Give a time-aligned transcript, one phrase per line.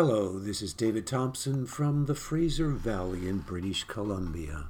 [0.00, 4.68] Hello, this is David Thompson from the Fraser Valley in British Columbia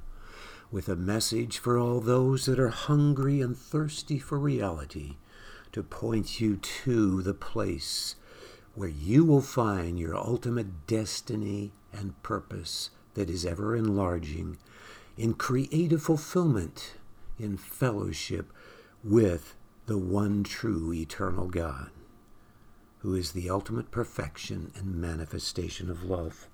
[0.71, 5.17] with a message for all those that are hungry and thirsty for reality
[5.71, 8.15] to point you to the place
[8.73, 14.57] where you will find your ultimate destiny and purpose that is ever enlarging
[15.15, 16.95] in creative fulfillment,
[17.37, 18.51] in fellowship
[19.03, 19.53] with
[19.85, 21.91] the one true eternal God
[22.99, 26.47] who is the ultimate perfection and manifestation of love.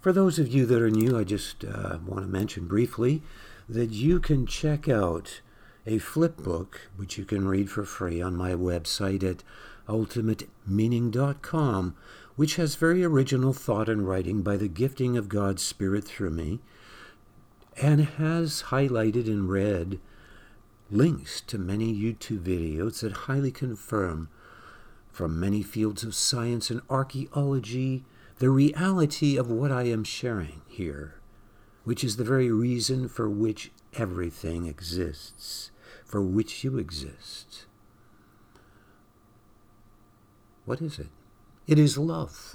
[0.00, 3.22] For those of you that are new, I just uh, want to mention briefly
[3.68, 5.40] that you can check out
[5.86, 9.42] a flip book, which you can read for free on my website at
[9.88, 11.96] ultimatemeaning.com,
[12.36, 16.60] which has very original thought and writing by the gifting of God's Spirit through me,
[17.80, 19.98] and has highlighted in red
[20.90, 24.28] links to many YouTube videos that highly confirm
[25.10, 28.04] from many fields of science and archaeology
[28.38, 31.14] the reality of what I am sharing here,
[31.84, 35.72] which is the very reason for which everything exists,
[36.04, 37.66] for which you exist.
[40.64, 41.08] What is it?
[41.66, 42.54] It is love.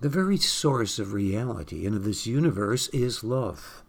[0.00, 3.82] The very source of reality and of this universe is love.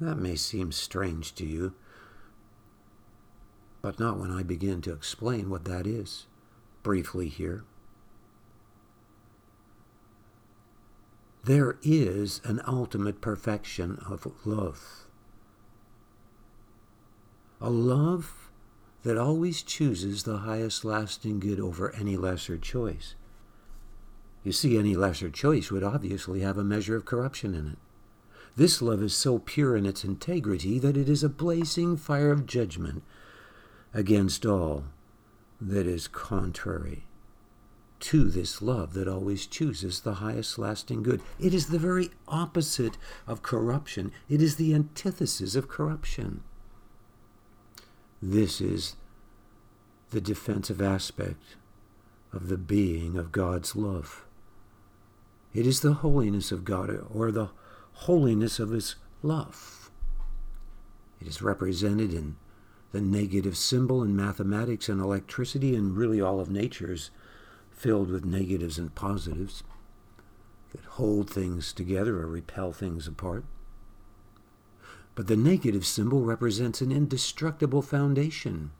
[0.00, 1.74] That may seem strange to you
[3.86, 6.26] but not when I begin to explain what that is,
[6.82, 7.62] briefly here.
[11.44, 15.06] There is an ultimate perfection of love.
[17.60, 18.50] A love
[19.04, 23.14] that always chooses the highest lasting good over any lesser choice.
[24.42, 27.78] You see, any lesser choice would obviously have a measure of corruption in it.
[28.56, 32.46] This love is so pure in its integrity that it is a blazing fire of
[32.46, 33.04] judgment
[33.96, 34.84] against all
[35.58, 37.06] that is contrary
[37.98, 41.22] to this love that always chooses the highest lasting good.
[41.40, 46.42] It is the very opposite of corruption, it is the antithesis of corruption.
[48.20, 48.96] This is
[50.10, 51.56] the defensive aspect
[52.34, 54.26] of the being of God's love.
[55.54, 57.48] It is the holiness of God or the
[57.92, 59.90] holiness of His love.
[61.18, 62.36] It is represented in
[62.96, 67.10] the negative symbol in mathematics and electricity, and really all of nature's
[67.70, 69.62] filled with negatives and positives
[70.72, 73.44] that hold things together or repel things apart.
[75.14, 78.70] But the negative symbol represents an indestructible foundation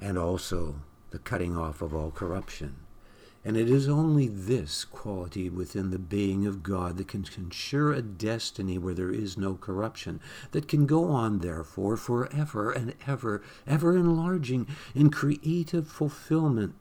[0.00, 0.76] and also
[1.10, 2.76] the cutting off of all corruption.
[3.44, 8.02] And it is only this quality within the being of God that can ensure a
[8.02, 13.96] destiny where there is no corruption, that can go on, therefore, forever and ever, ever
[13.96, 16.74] enlarging in creative fulfillment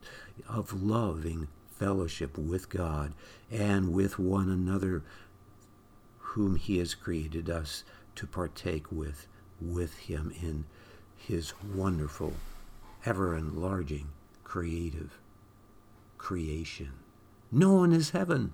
[0.50, 3.14] of loving fellowship with God
[3.52, 5.04] and with one another,
[6.18, 7.84] whom He has created us
[8.16, 9.28] to partake with,
[9.62, 10.66] with Him in
[11.16, 12.34] His wonderful,
[13.06, 14.10] ever enlarging,
[14.44, 15.20] creative
[16.18, 16.94] creation.
[17.52, 18.54] Known as heaven.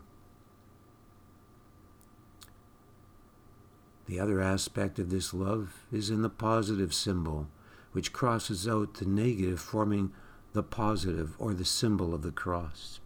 [4.05, 7.47] The other aspect of this love is in the positive symbol,
[7.93, 10.11] which crosses out the negative, forming
[10.51, 12.99] the positive or the symbol of the cross.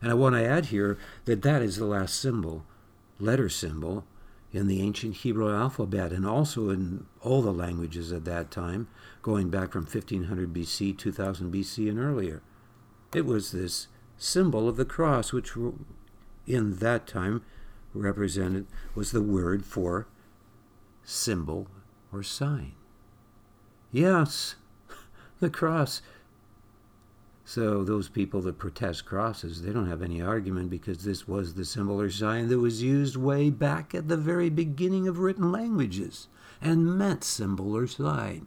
[0.00, 2.64] And I want to add here that that is the last symbol,
[3.18, 4.04] letter symbol,
[4.52, 8.86] in the ancient Hebrew alphabet and also in all the languages at that time,
[9.22, 12.42] going back from 1500 BC, 2000 BC, and earlier.
[13.14, 15.52] It was this symbol of the cross, which
[16.46, 17.42] in that time
[17.94, 20.06] represented was the word for
[21.04, 21.68] symbol
[22.12, 22.72] or sign.
[23.90, 24.54] Yes,
[25.40, 26.00] the cross.
[27.44, 31.64] So those people that protest crosses, they don't have any argument because this was the
[31.64, 36.28] symbol or sign that was used way back at the very beginning of written languages
[36.62, 38.46] and meant symbol or sign.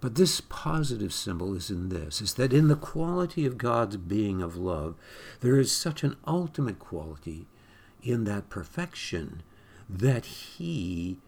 [0.00, 4.42] But this positive symbol is in this, is that in the quality of God's being
[4.42, 4.94] of love,
[5.40, 7.46] there is such an ultimate quality
[8.02, 9.42] in that perfection
[9.88, 11.18] that he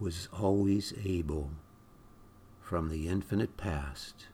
[0.00, 1.50] was always able
[2.60, 4.26] from the infinite past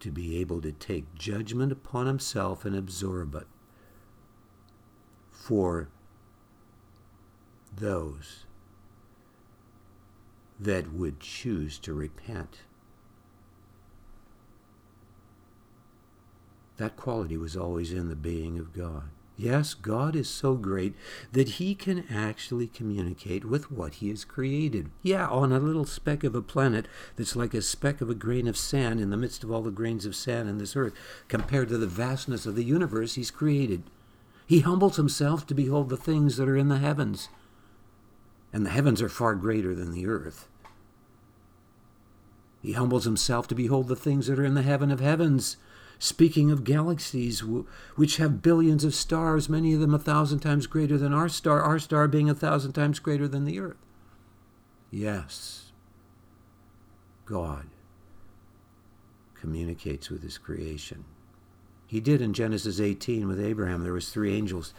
[0.00, 3.46] to be able to take judgment upon himself and absorb it
[5.30, 5.88] for
[7.74, 8.43] those
[10.58, 12.60] that would choose to repent.
[16.76, 19.04] That quality was always in the being of God.
[19.36, 20.94] Yes, God is so great
[21.32, 24.90] that he can actually communicate with what he has created.
[25.02, 26.86] Yeah, on a little speck of a planet
[27.16, 29.72] that's like a speck of a grain of sand in the midst of all the
[29.72, 30.94] grains of sand in this earth,
[31.26, 33.82] compared to the vastness of the universe he's created.
[34.46, 37.28] He humbles himself to behold the things that are in the heavens.
[38.54, 40.48] And the heavens are far greater than the earth.
[42.62, 45.58] He humbles himself to behold the things that are in the heaven of heavens
[45.98, 47.40] speaking of galaxies
[47.96, 51.60] which have billions of stars, many of them a thousand times greater than our star,
[51.62, 53.76] our star being a thousand times greater than the earth.
[54.90, 55.72] Yes,
[57.24, 57.66] God
[59.34, 61.04] communicates with his creation.
[61.86, 63.82] He did in Genesis 18 with Abraham.
[63.82, 64.72] There was three angels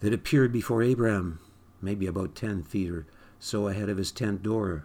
[0.00, 1.38] that appeared before Abraham,
[1.82, 3.06] maybe about 10 feet or
[3.38, 4.84] so ahead of his tent door.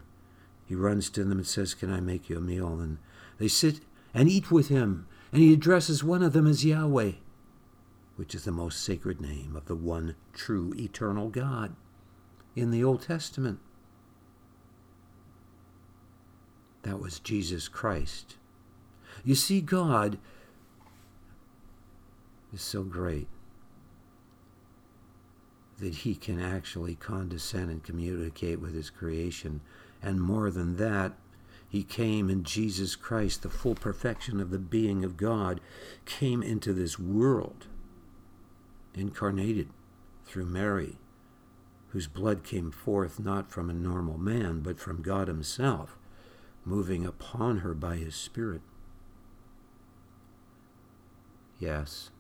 [0.66, 2.80] He runs to them and says, Can I make you a meal?
[2.80, 2.98] And
[3.38, 3.82] they sit
[4.14, 5.08] and eat with him.
[5.32, 7.14] And he addresses one of them as Yahweh,
[8.16, 11.76] which is the most sacred name of the one true eternal God
[12.56, 13.60] in the Old Testament.
[16.84, 18.36] That was Jesus Christ.
[19.24, 20.18] You see, God
[22.54, 23.28] is so great
[25.80, 29.62] that he can actually condescend and communicate with his creation.
[30.02, 31.14] And more than that,
[31.70, 35.60] he came in Jesus Christ, the full perfection of the being of God,
[36.06, 37.68] came into this world,
[38.94, 39.70] incarnated
[40.26, 40.98] through Mary,
[41.90, 45.98] whose blood came forth not from a normal man, but from God Himself,
[46.64, 48.62] moving upon her by His Spirit.
[51.60, 52.12] Yes.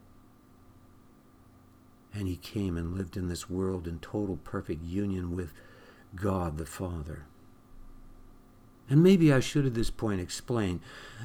[2.17, 5.53] And He came and lived in this world in total perfect union with
[6.15, 7.25] God the Father.
[8.89, 10.79] And maybe I should at this point explain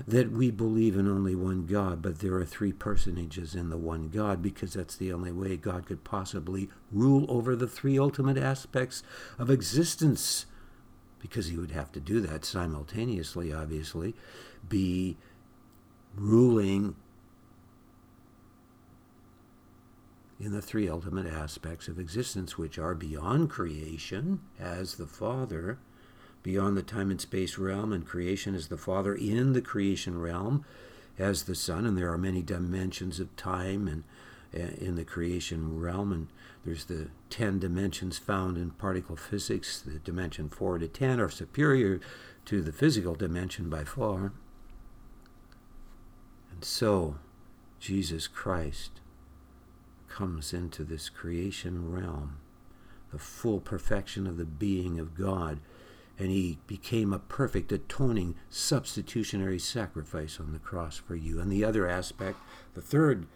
[0.07, 4.09] that we believe in only one God, but there are three personages in the one
[4.09, 9.03] God because that's the only way God could possibly rule over the three ultimate aspects
[9.39, 10.47] of existence.
[11.21, 14.15] Because he would have to do that simultaneously, obviously,
[14.69, 15.17] be
[16.17, 16.97] ruling
[20.43, 25.79] in the three ultimate aspects of existence, which are beyond creation, as the Father
[26.43, 30.65] beyond the time and space realm, and creation as the Father in the creation realm
[31.17, 34.03] as the Son, and there are many dimensions of time and
[34.53, 36.27] uh, in the creation realm, and
[36.65, 39.81] there's the ten dimensions found in particle physics.
[39.81, 42.01] The dimension four to ten are superior
[42.47, 44.33] to the physical dimension by far.
[46.51, 47.19] And so,
[47.79, 49.02] Jesus Christ
[50.15, 52.39] comes into this creation realm,
[53.11, 55.59] the full perfection of the being of God
[56.19, 61.41] and he became a perfect atoning substitutionary sacrifice on the cross for you.
[61.41, 62.39] And the other aspect,
[62.75, 63.27] the third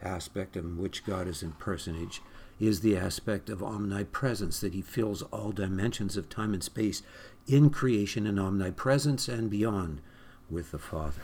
[0.00, 2.22] aspect in which God is in personage,
[2.60, 7.02] is the aspect of omnipresence, that he fills all dimensions of time and space
[7.46, 10.00] in creation and omnipresence and beyond
[10.48, 11.22] with the Father.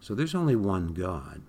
[0.00, 1.42] So there's only one God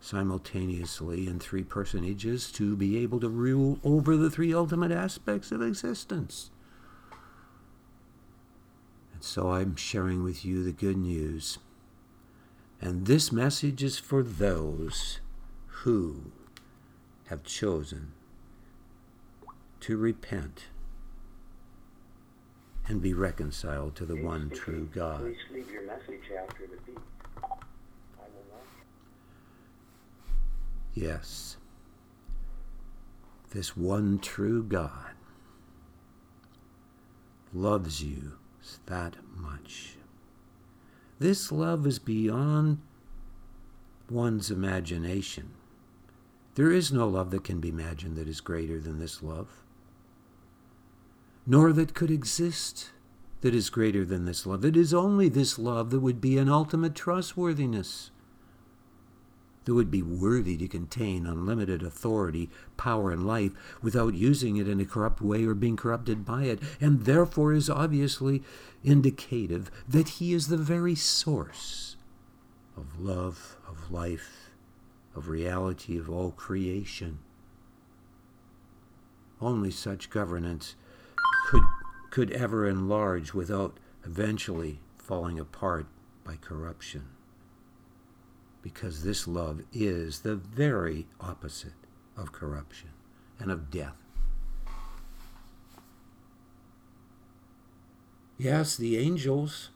[0.00, 5.60] simultaneously in three personages to be able to rule over the three ultimate aspects of
[5.60, 6.50] existence.
[9.12, 11.58] And so I'm sharing with you the good news.
[12.80, 15.20] And this message is for those
[15.66, 16.32] who
[17.26, 18.12] have chosen
[19.80, 20.64] to repent
[22.88, 25.20] and be reconciled to the one true God.
[25.20, 26.98] Please leave your message after the beep.
[31.00, 31.56] Yes.
[33.52, 35.14] This one true God
[37.54, 38.32] loves you
[38.84, 39.96] that much.
[41.18, 42.82] This love is beyond
[44.10, 45.52] one's imagination.
[46.54, 49.48] There is no love that can be imagined that is greater than this love,
[51.46, 52.90] nor that could exist
[53.40, 54.66] that is greater than this love.
[54.66, 58.10] It is only this love that would be an ultimate trustworthiness
[59.70, 64.80] that would be worthy to contain unlimited authority, power, and life without using it in
[64.80, 68.42] a corrupt way or being corrupted by it, and therefore is obviously
[68.82, 71.94] indicative that he is the very source
[72.76, 74.50] of love, of life,
[75.14, 77.20] of reality, of all creation.
[79.40, 80.74] Only such governance
[81.48, 81.62] could,
[82.10, 85.86] could ever enlarge without eventually falling apart
[86.24, 87.04] by corruption
[88.62, 91.72] because this love is the very opposite
[92.16, 92.90] of corruption
[93.38, 93.94] and of death.
[98.38, 99.70] Yes, the angels,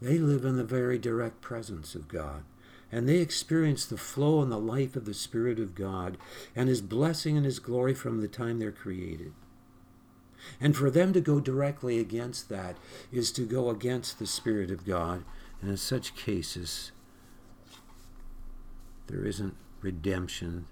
[0.00, 2.44] they live in the very direct presence of God.
[2.92, 6.18] and they experience the flow and the life of the Spirit of God
[6.56, 9.32] and His blessing and His glory from the time they're created.
[10.60, 12.76] And for them to go directly against that
[13.12, 15.24] is to go against the Spirit of God.
[15.60, 16.92] And in such cases,
[19.06, 20.66] there isn't redemption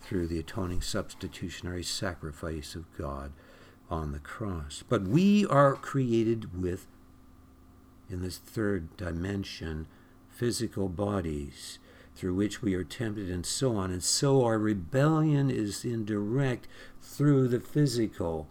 [0.00, 3.32] through the atoning substitutionary sacrifice of God
[3.90, 4.84] on the cross.
[4.88, 6.86] But we are created with,
[8.10, 9.86] in this third dimension,
[10.28, 11.78] physical bodies
[12.14, 13.90] through which we are tempted and so on.
[13.90, 16.68] And so our rebellion is indirect
[17.02, 18.48] through the physical.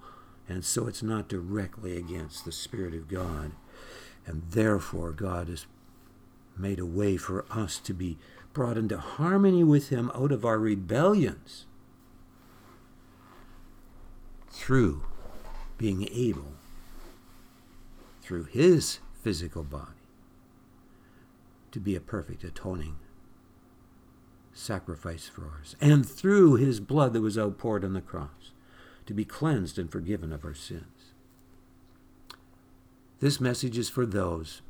[0.49, 3.51] And so it's not directly against the Spirit of God.
[4.25, 5.65] And therefore, God has
[6.57, 8.17] made a way for us to be
[8.53, 11.65] brought into harmony with Him out of our rebellions
[14.49, 15.03] through
[15.77, 16.53] being able,
[18.21, 19.89] through His physical body,
[21.71, 22.97] to be a perfect atoning
[24.53, 28.51] sacrifice for us, and through His blood that was outpoured on the cross,
[29.07, 30.92] to be cleansed and forgiven of our sins.
[33.23, 34.61] This message is for those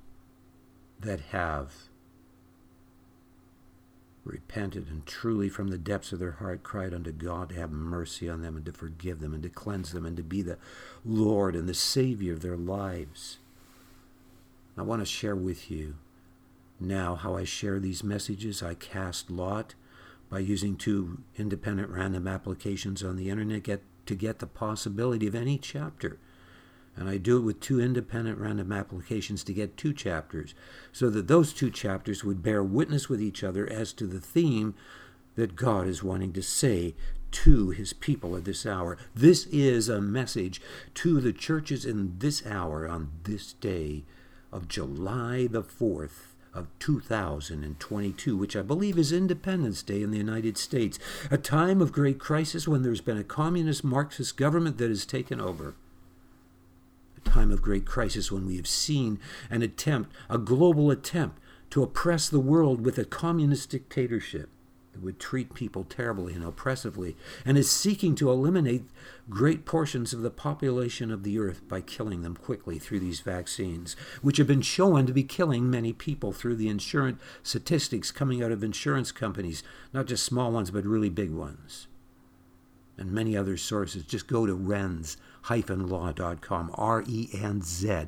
[1.00, 1.74] that have
[4.24, 8.30] repented and truly from the depths of their heart cried unto God to have mercy
[8.30, 10.60] on them and to forgive them and to cleanse them and to be the
[11.04, 13.40] Lord and the Savior of their lives.
[14.78, 15.96] I want to share with you
[16.80, 18.62] now how I share these messages.
[18.62, 19.74] I cast lot
[20.30, 25.34] by using two independent random applications on the internet get, to get the possibility of
[25.34, 26.20] any chapter
[26.96, 30.54] and I do it with two independent random applications to get two chapters,
[30.92, 34.76] so that those two chapters would bear witness with each other as to the theme
[35.36, 36.96] that God is wanting to say
[37.32, 38.98] to his people at this hour.
[39.16, 40.62] This is a message
[40.96, 44.04] to the churches in this hour on this day
[44.52, 50.60] of July the 4th of 2022, which I believe is Independence Day in the United
[50.60, 51.00] States,
[51.32, 55.42] a time of great crisis when there's been a communist Marxist government that has taken
[55.42, 55.74] over
[57.24, 61.40] time of great crisis when we have seen an attempt, a global attempt,
[61.72, 64.50] to oppress the world with a communist dictatorship
[64.94, 68.86] that would treat people terribly and oppressively, and is seeking to eliminate
[69.28, 73.96] great portions of the population of the earth by killing them quickly through these vaccines,
[74.22, 78.52] which have been shown to be killing many people through the insurance statistics coming out
[78.52, 79.64] of insurance companies,
[79.94, 81.88] not just small ones, but really big ones.
[82.96, 84.04] And many other sources.
[84.04, 84.56] Just go to
[85.44, 88.08] RENZ law.com, R E N Z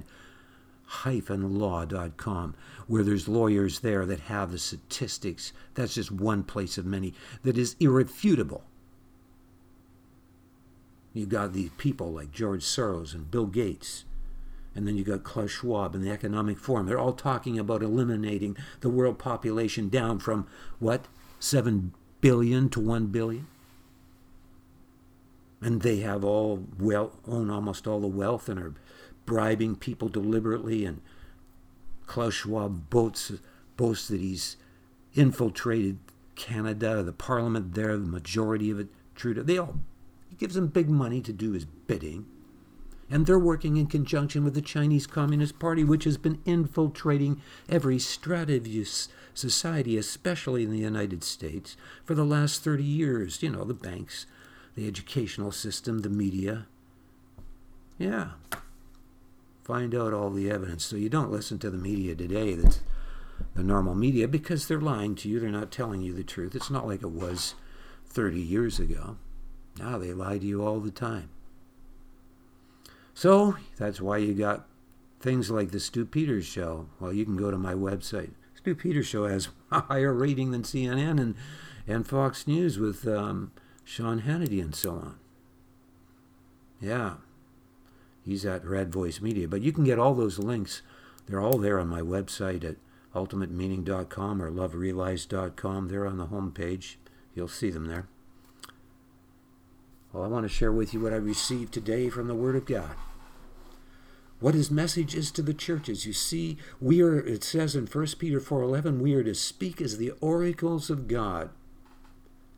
[0.86, 2.56] hyphen law.com,
[2.88, 5.52] where there's lawyers there that have the statistics.
[5.74, 7.14] That's just one place of many
[7.44, 8.64] that is irrefutable.
[11.14, 14.04] You've got these people like George Soros and Bill Gates,
[14.76, 16.86] and then you got Klaus Schwab and the Economic Forum.
[16.86, 20.46] They're all talking about eliminating the world population down from
[20.80, 21.08] what,
[21.40, 23.48] 7 billion to 1 billion?
[25.66, 28.76] And they have all well own almost all the wealth and are
[29.26, 31.02] bribing people deliberately and
[32.06, 33.32] Klaus Schwab boasts,
[33.76, 34.58] boasts that he's
[35.16, 35.98] infiltrated
[36.36, 39.42] Canada, the parliament there, the majority of it, Trudeau.
[39.42, 39.80] They all
[40.30, 42.28] he gives them big money to do his bidding.
[43.10, 47.98] And they're working in conjunction with the Chinese Communist Party, which has been infiltrating every
[47.98, 48.68] strata of
[49.34, 53.42] society, especially in the United States, for the last 30 years.
[53.42, 54.28] You know, the banks,
[54.76, 56.68] the educational system, the media.
[57.98, 58.32] Yeah.
[59.64, 60.86] Find out all the evidence.
[60.86, 62.82] So you don't listen to the media today that's
[63.56, 65.40] the normal media because they're lying to you.
[65.40, 66.56] They're not telling you the truth.
[66.56, 67.56] It's not like it was
[68.08, 69.18] 30 years ago.
[69.78, 71.30] Now they lie to you all the time.
[73.14, 74.68] So that's why you got
[75.20, 76.88] things like the Stew Peters show.
[77.00, 78.32] Well, you can go to my website.
[78.56, 81.36] Stew Peters show has a higher rating than CNN and,
[81.88, 83.52] and Fox News with um,
[83.86, 85.16] Sean Hannity and so on.
[86.82, 87.14] Yeah,
[88.26, 89.48] he's at Red Voice Media.
[89.48, 90.82] But you can get all those links.
[91.28, 92.76] They're all there on my website at
[93.14, 95.88] ultimatemeaning.com or loverealized.com.
[95.88, 97.00] They're on the home page.
[97.34, 98.08] You'll see them there.
[100.12, 102.66] Well, I want to share with you what I received today from the Word of
[102.66, 102.96] God.
[104.40, 106.06] What his message is to the churches.
[106.06, 109.98] You see, we are, it says in 1 Peter 4.11, we are to speak as
[109.98, 111.50] the oracles of God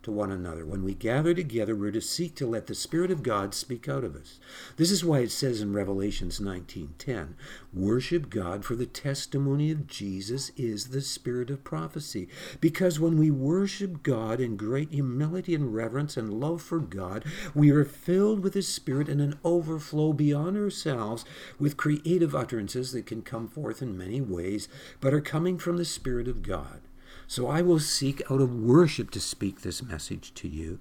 [0.07, 0.65] to one another.
[0.65, 4.05] When we gather together, we're to seek to let the Spirit of God speak out
[4.05, 4.39] of us.
[4.77, 7.35] This is why it says in Revelations 19:10,
[7.73, 12.29] "Worship God, for the testimony of Jesus is the spirit of prophecy."
[12.61, 17.69] Because when we worship God in great humility and reverence and love for God, we
[17.71, 21.25] are filled with His Spirit and an overflow beyond ourselves
[21.59, 24.69] with creative utterances that can come forth in many ways,
[25.01, 26.86] but are coming from the Spirit of God.
[27.27, 30.79] So I will seek out of worship to speak this message to you,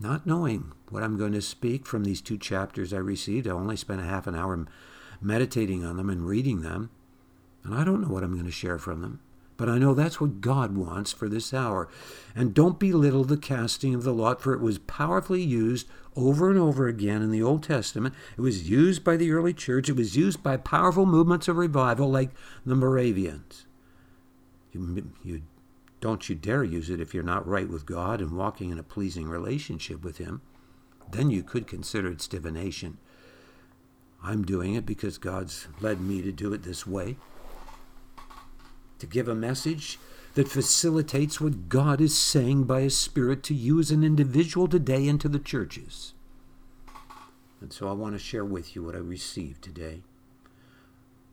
[0.00, 3.46] not knowing what I'm going to speak from these two chapters I received.
[3.46, 4.66] I only spent a half an hour
[5.20, 6.90] meditating on them and reading them,
[7.62, 9.20] and I don't know what I'm going to share from them.
[9.58, 11.88] But I know that's what God wants for this hour.
[12.34, 16.58] And don't belittle the casting of the lot, for it was powerfully used over and
[16.58, 18.14] over again in the Old Testament.
[18.36, 22.10] It was used by the early church, it was used by powerful movements of revival
[22.10, 22.30] like
[22.64, 23.66] the Moravians.
[24.72, 25.42] You, you,
[26.00, 28.82] don't you dare use it if you're not right with God and walking in a
[28.82, 30.40] pleasing relationship with Him.
[31.10, 32.98] Then you could consider it divination.
[34.22, 37.16] I'm doing it because God's led me to do it this way
[38.98, 39.98] to give a message
[40.34, 45.06] that facilitates what God is saying by His Spirit to you as an individual today
[45.08, 46.14] and to the churches.
[47.60, 50.02] And so I want to share with you what I received today.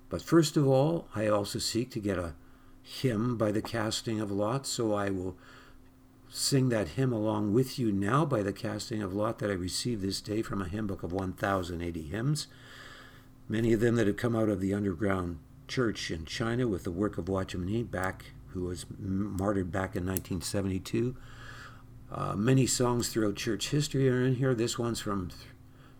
[0.10, 2.34] But first of all, I also seek to get a
[2.84, 5.38] hymn by the casting of lots, so I will
[6.30, 10.02] sing that hymn along with you now by the casting of lot that I received
[10.02, 12.48] this day from a hymn book of 1,080 hymns,
[13.48, 16.92] many of them that have come out of the underground church in China with the
[16.92, 21.16] work of Watchman Nee back, who was martyred back in 1972.
[22.12, 24.56] Uh, many songs throughout church history are in here.
[24.56, 25.30] This one's from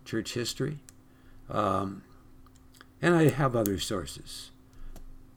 [0.04, 0.78] church history.
[1.48, 2.02] Um,
[3.00, 4.50] and I have other sources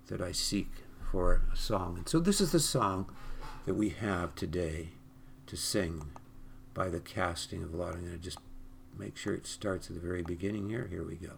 [0.08, 0.70] that I seek
[1.12, 1.98] for a song.
[1.98, 3.10] And so this is the song
[3.66, 4.90] that we have today
[5.48, 6.08] to sing
[6.74, 7.94] by the casting of lot.
[7.94, 8.40] I'm going to just
[8.98, 10.88] make sure it starts at the very beginning here.
[10.90, 11.34] Here we go.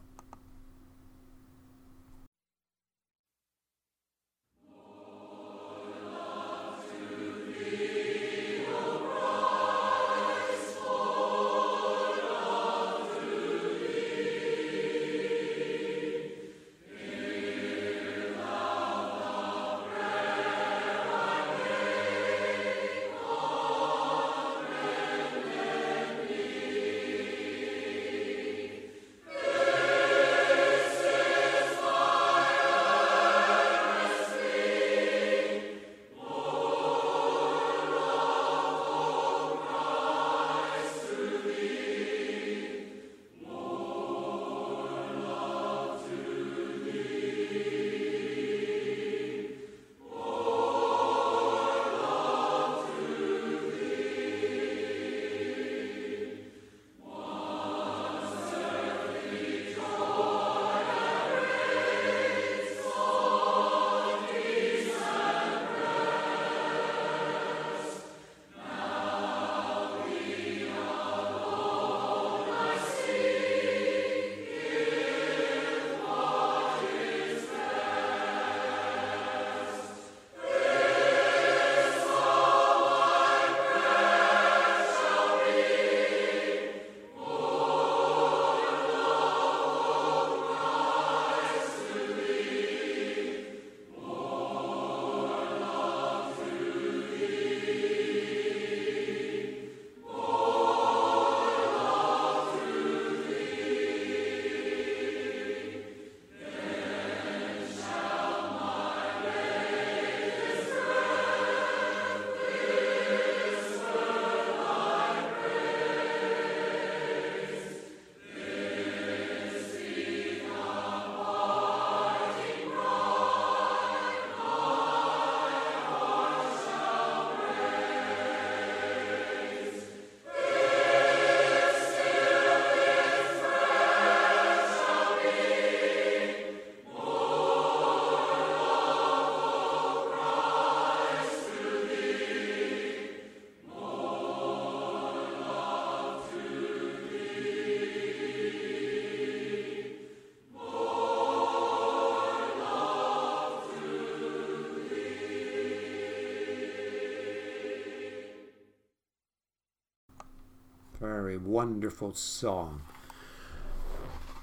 [161.25, 162.83] Very wonderful song.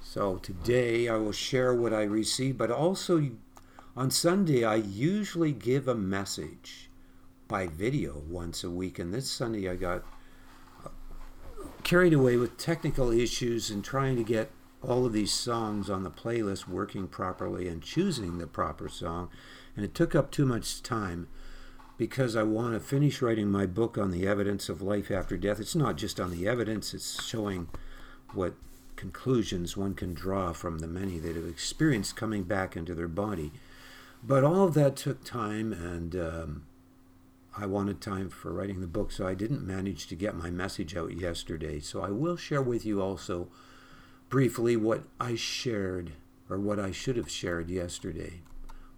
[0.01, 3.25] So today I will share what I received, but also
[3.95, 6.89] on Sunday I usually give a message
[7.47, 8.99] by video once a week.
[8.99, 10.03] And this Sunday I got
[11.83, 16.11] carried away with technical issues and trying to get all of these songs on the
[16.11, 19.29] playlist working properly and choosing the proper song.
[19.77, 21.29] And it took up too much time
[21.97, 25.59] because I want to finish writing my book on the evidence of life after death.
[25.59, 27.69] It's not just on the evidence, it's showing
[28.33, 28.53] what
[28.95, 33.51] conclusions one can draw from the many that have experienced coming back into their body.
[34.23, 36.65] But all of that took time, and um,
[37.57, 40.95] I wanted time for writing the book, so I didn't manage to get my message
[40.95, 41.79] out yesterday.
[41.79, 43.49] So I will share with you also
[44.29, 46.13] briefly what I shared,
[46.49, 48.41] or what I should have shared yesterday.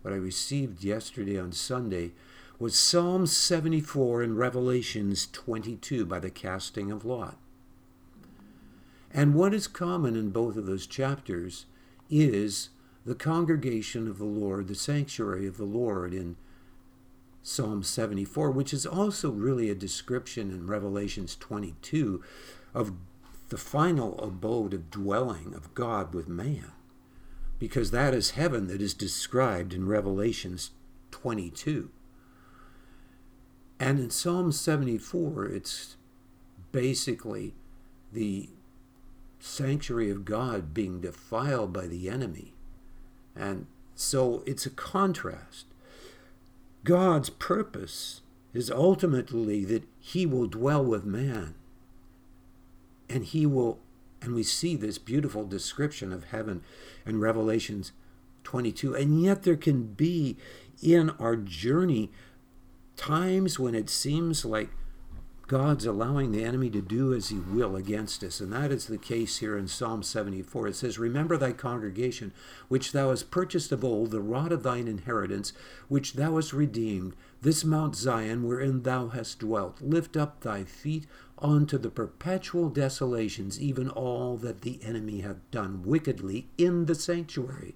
[0.04, 2.12] What I received yesterday on Sunday
[2.58, 7.38] was Psalm 74 and Revelations 22 by the casting of Lot.
[9.12, 11.66] And what is common in both of those chapters
[12.10, 12.70] is
[13.06, 16.38] the congregation of the Lord, the sanctuary of the Lord in
[17.44, 22.24] Psalm 74, which is also really a description in Revelations 22
[22.74, 22.94] of
[23.50, 26.72] the final abode of dwelling of God with man.
[27.60, 30.72] Because that is heaven that is described in Revelations
[31.12, 31.92] 22.
[33.80, 35.98] And in Psalm 74, it's
[36.72, 37.54] basically
[38.12, 38.50] the
[39.40, 42.54] sanctuary of God being defiled by the enemy.
[43.36, 45.66] And so it's a contrast.
[46.84, 48.22] God's purpose
[48.54, 51.56] is ultimately that he will dwell with man.
[53.10, 53.80] And he will,
[54.22, 56.64] and we see this beautiful description of heaven
[57.06, 57.92] in Revelations
[58.44, 58.96] 22.
[58.96, 60.38] And yet there can be
[60.82, 62.12] in our journey
[62.96, 64.70] times when it seems like
[65.48, 68.40] God's allowing the enemy to do as he will against us.
[68.40, 70.70] And that is the case here in Psalm 74.
[70.70, 72.34] It says, Remember thy congregation,
[72.68, 75.54] which thou hast purchased of old, the rod of thine inheritance,
[75.88, 79.82] which thou hast redeemed, this Mount Zion, wherein thou hast dwelt.
[79.82, 81.06] Lift up thy feet
[81.38, 87.76] unto the perpetual desolations, even all that the enemy hath done wickedly in the sanctuary.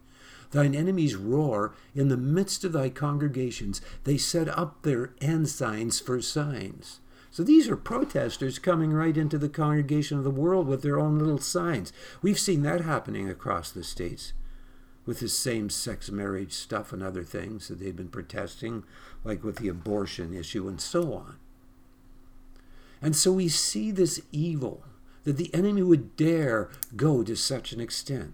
[0.51, 3.81] Thine enemies roar in the midst of thy congregations.
[4.03, 6.99] They set up their ensigns for signs.
[7.31, 11.19] So these are protesters coming right into the congregation of the world with their own
[11.19, 11.93] little signs.
[12.23, 14.33] We've seen that happening across the states
[15.05, 18.83] with this same sex marriage stuff and other things that they've been protesting,
[19.23, 21.37] like with the abortion issue and so on.
[23.01, 24.83] And so we see this evil
[25.23, 28.33] that the enemy would dare go to such an extent.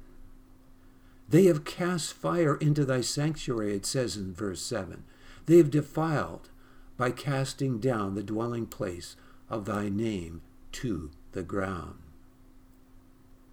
[1.27, 5.03] They have cast fire into thy sanctuary, it says in verse 7.
[5.45, 6.49] They have defiled
[6.97, 9.15] by casting down the dwelling place
[9.49, 10.41] of thy name
[10.73, 11.99] to the ground.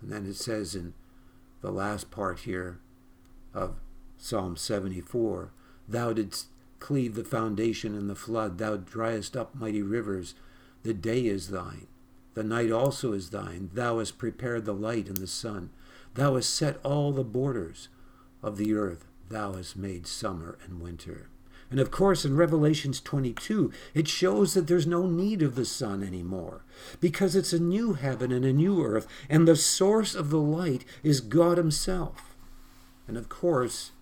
[0.01, 0.95] And then it says in
[1.61, 2.79] the last part here
[3.55, 3.77] of
[4.19, 5.53] Psalm 74
[5.89, 10.35] Thou didst cleave the foundation in the flood, thou driest up mighty rivers.
[10.83, 11.87] The day is thine,
[12.35, 13.71] the night also is thine.
[13.73, 15.71] Thou hast prepared the light and the sun.
[16.15, 17.89] Thou hast set all the borders
[18.43, 19.07] of the earth.
[19.29, 21.29] Thou hast made summer and winter.
[21.71, 26.03] And of course, in Revelations 22, it shows that there's no need of the sun
[26.03, 26.65] anymore
[27.01, 30.85] because it's a new heaven and a new earth, and the source of the light
[31.03, 32.37] is God Himself.
[33.09, 33.93] And of course,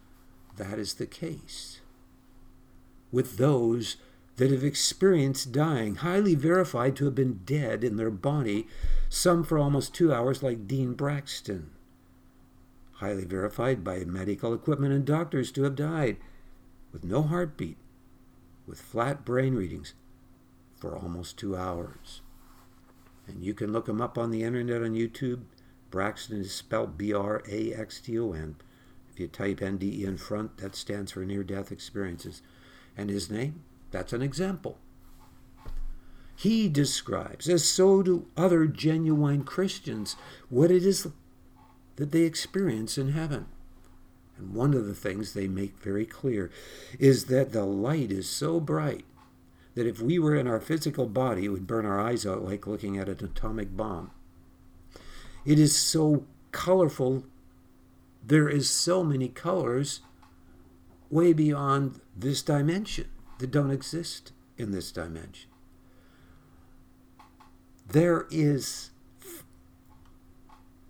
[0.57, 1.81] that is the case
[3.13, 3.97] with those
[4.37, 8.67] that have experienced dying, highly verified to have been dead in their body,
[9.09, 11.71] some for almost two hours, like Dean Braxton.
[13.01, 16.19] Highly verified by medical equipment and doctors to have died
[16.93, 17.79] with no heartbeat,
[18.67, 19.95] with flat brain readings
[20.77, 22.21] for almost two hours.
[23.27, 25.45] And you can look him up on the internet on YouTube.
[25.91, 28.57] Braxton is spelled B R A X T O N.
[29.11, 32.43] If you type NDE in front, that stands for near death experiences.
[32.99, 34.77] And his name, that's an example.
[36.37, 40.17] He describes, as so do other genuine Christians,
[40.51, 41.09] what it is
[42.01, 43.45] that they experience in heaven.
[44.39, 46.51] And one of the things they make very clear
[46.99, 49.05] is that the light is so bright
[49.75, 52.67] that if we were in our physical body, it would burn our eyes out like
[52.67, 54.13] looking at an atomic bomb.
[55.45, 57.25] It is so colorful.
[58.27, 60.01] There is so many colors
[61.11, 63.09] way beyond this dimension
[63.41, 65.51] that don't exist in this dimension.
[67.87, 68.91] There is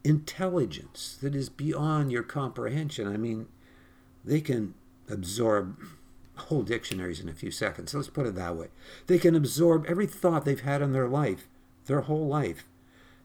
[0.05, 3.07] intelligence that is beyond your comprehension.
[3.07, 3.47] I mean,
[4.25, 4.75] they can
[5.09, 5.79] absorb
[6.37, 7.95] whole dictionaries in a few seconds.
[7.95, 8.69] Let's put it that way.
[9.07, 11.49] They can absorb every thought they've had in their life,
[11.87, 12.65] their whole life,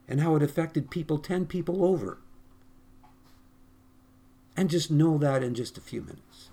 [0.07, 2.19] and how it affected people 10 people over.
[4.57, 6.49] And just know that in just a few minutes.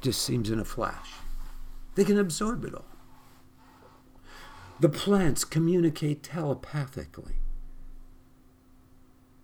[0.00, 1.10] Just seems in a flash.
[1.94, 2.86] They can absorb it all.
[4.80, 7.36] The plants communicate telepathically.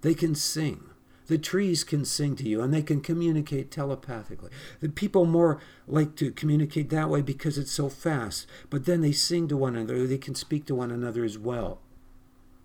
[0.01, 0.85] They can sing.
[1.27, 4.51] The trees can sing to you and they can communicate telepathically.
[4.81, 9.13] The people more like to communicate that way because it's so fast, but then they
[9.13, 10.07] sing to one another.
[10.07, 11.81] They can speak to one another as well.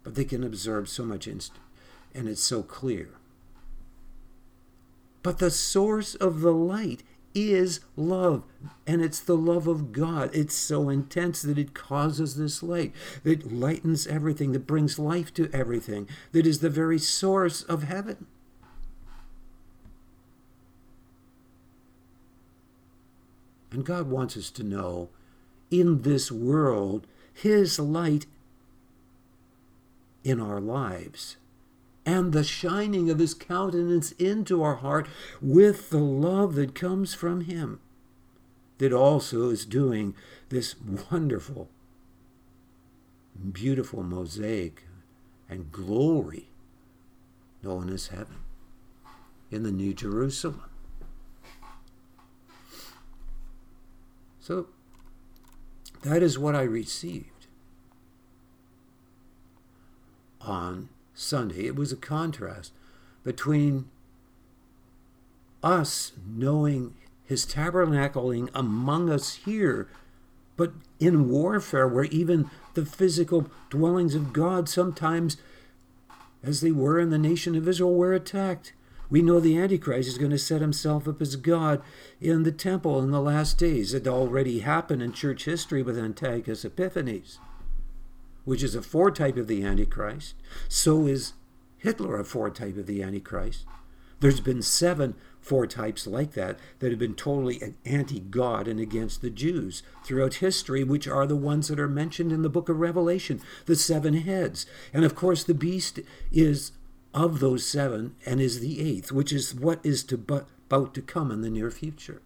[0.04, 1.60] But they can observe so much instant
[2.14, 3.10] and it's so clear.
[5.24, 8.44] But the source of the light is love,
[8.86, 10.30] and it's the love of God.
[10.34, 12.94] It's so intense that it causes this light,
[13.24, 18.28] that lightens everything, that brings life to everything, that is the very source of heaven.
[23.72, 25.10] And God wants us to know
[25.72, 28.28] in this world, His light
[30.24, 31.38] in our lives
[32.06, 35.08] and the shining of his countenance into our heart
[35.42, 37.80] with the love that comes from him,
[38.78, 40.14] that also is doing
[40.50, 40.76] this
[41.12, 41.70] wonderful,
[43.52, 44.84] beautiful mosaic
[45.50, 46.50] and glory
[47.62, 48.40] known as heaven
[49.50, 50.64] in the New Jerusalem.
[54.40, 54.68] So
[56.02, 57.48] that is what I received
[60.42, 60.90] on
[61.24, 61.66] Sunday.
[61.66, 62.72] It was a contrast
[63.24, 63.90] between
[65.64, 66.94] us knowing
[67.26, 69.88] his tabernacling among us here,
[70.58, 75.38] but in warfare, where even the physical dwellings of God sometimes,
[76.44, 78.74] as they were in the nation of Israel, were attacked.
[79.10, 81.82] We know the Antichrist is going to set himself up as God
[82.20, 83.94] in the temple in the last days.
[83.94, 87.40] It already happened in church history with Antiochus Epiphanes
[88.46, 90.36] which is a foretype of the Antichrist.
[90.68, 91.34] So is
[91.78, 93.66] Hitler a foretype of the Antichrist.
[94.20, 99.30] There's been seven foretypes like that that have been totally anti God and against the
[99.30, 103.42] Jews throughout history, which are the ones that are mentioned in the book of Revelation,
[103.66, 104.66] the seven heads.
[104.94, 106.00] And of course, the beast
[106.32, 106.72] is
[107.14, 111.02] of those seven and is the eighth, which is what is to but, about to
[111.02, 112.22] come in the near future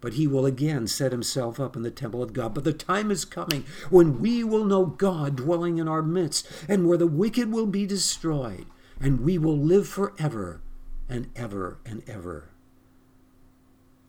[0.00, 2.54] but he will again set himself up in the temple of God.
[2.54, 6.86] But the time is coming when we will know God dwelling in our midst, and
[6.86, 8.66] where the wicked will be destroyed,
[9.00, 10.60] and we will live forever
[11.08, 12.50] and ever and ever.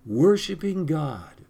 [0.06, 1.46] Worshipping God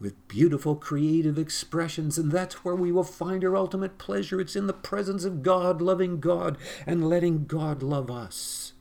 [0.00, 4.40] with beautiful creative expressions, and that's where we will find our ultimate pleasure.
[4.40, 8.72] It's in the presence of God, loving God, and letting God love us.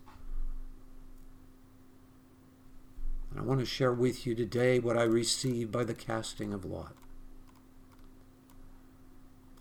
[3.33, 6.65] And I want to share with you today what I received by the casting of
[6.65, 6.93] lot.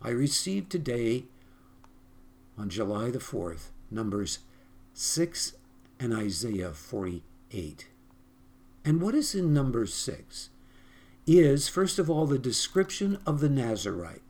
[0.03, 1.25] I received today,
[2.59, 4.41] on July the 4th, Numbers
[4.93, 5.55] 6
[5.99, 7.89] and Isaiah 48.
[8.85, 10.51] And what is in Numbers 6
[11.27, 14.21] is, first of all, the description of the Nazarite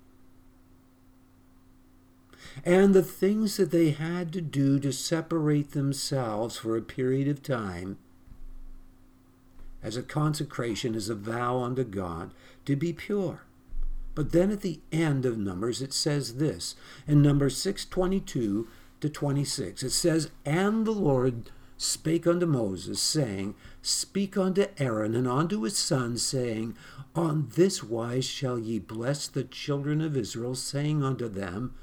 [2.65, 7.43] and the things that they had to do to separate themselves for a period of
[7.43, 7.97] time
[9.83, 12.33] as a consecration, as a vow unto God
[12.65, 13.43] to be pure.
[14.15, 16.75] But then at the end of Numbers, it says this
[17.07, 18.69] in Numbers 622
[19.01, 19.83] to 26.
[19.83, 25.79] It says, And the Lord spake unto Moses, saying, Speak unto Aaron and unto his
[25.79, 26.77] sons, saying,
[27.15, 31.75] On this wise shall ye bless the children of Israel, saying unto them,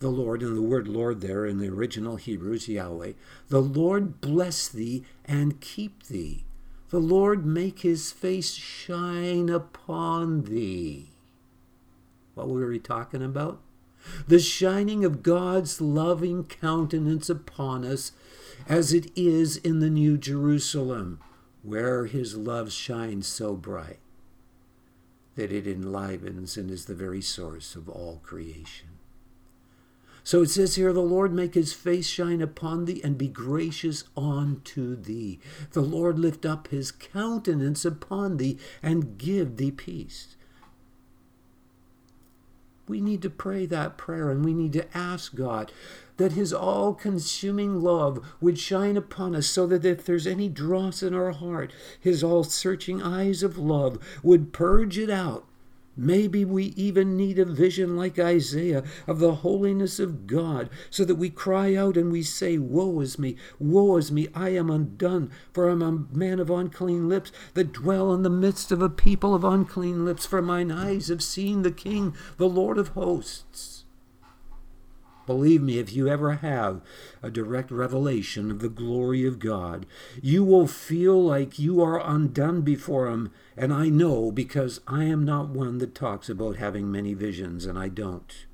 [0.00, 3.14] the Lord, and the word Lord there in the original Hebrew is Yahweh,
[3.48, 6.44] the Lord bless thee and keep thee.
[6.90, 11.10] The Lord make his face shine upon thee.
[12.34, 13.60] What were we talking about?
[14.26, 18.12] The shining of God's loving countenance upon us
[18.66, 21.20] as it is in the New Jerusalem,
[21.62, 23.98] where his love shines so bright
[25.34, 28.97] that it enlivens and is the very source of all creation.
[30.28, 34.04] So it says here, the Lord make his face shine upon thee and be gracious
[34.14, 35.40] unto thee.
[35.72, 40.36] The Lord lift up his countenance upon thee and give thee peace.
[42.86, 45.72] We need to pray that prayer and we need to ask God
[46.18, 51.02] that his all consuming love would shine upon us so that if there's any dross
[51.02, 55.47] in our heart, his all searching eyes of love would purge it out
[56.00, 61.16] Maybe we even need a vision like Isaiah of the holiness of God, so that
[61.16, 65.32] we cry out and we say, Woe is me, woe is me, I am undone,
[65.52, 68.88] for I am a man of unclean lips, that dwell in the midst of a
[68.88, 73.84] people of unclean lips, for mine eyes have seen the King, the Lord of hosts.
[75.28, 76.80] Believe me, if you ever have
[77.22, 79.84] a direct revelation of the glory of God,
[80.22, 83.30] you will feel like you are undone before Him.
[83.58, 87.76] And I know because I am not one that talks about having many visions, and
[87.76, 88.46] I don't.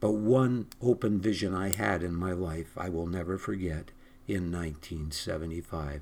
[0.00, 3.90] But one open vision I had in my life I will never forget
[4.26, 6.00] in 1975